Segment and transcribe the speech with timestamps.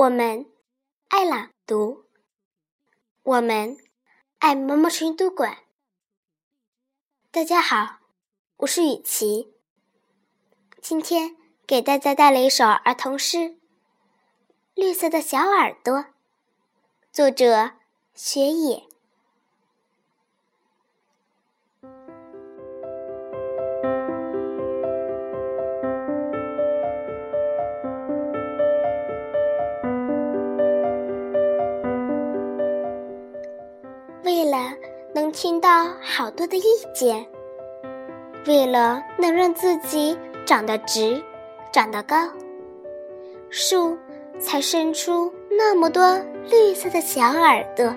[0.00, 0.46] 我们
[1.08, 2.06] 爱朗读，
[3.22, 3.76] 我们
[4.38, 5.58] 爱毛毛虫读馆。
[7.30, 7.98] 大家好，
[8.56, 9.52] 我是雨琪，
[10.80, 11.36] 今天
[11.66, 13.36] 给大家带来一首儿童诗
[14.72, 15.98] 《绿色的小耳朵》，
[17.12, 17.72] 作者
[18.14, 18.89] 雪野。
[34.22, 34.72] 为了
[35.14, 36.62] 能听到好多的意
[36.94, 37.26] 见，
[38.46, 41.22] 为了能让自己长得直、
[41.72, 42.28] 长得高，
[43.48, 43.96] 树
[44.38, 46.18] 才伸出那么多
[46.50, 47.94] 绿色的小耳朵。